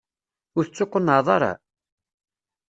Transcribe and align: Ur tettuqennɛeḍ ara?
Ur 0.57 0.63
tettuqennɛeḍ 0.65 1.27
ara? 1.35 1.53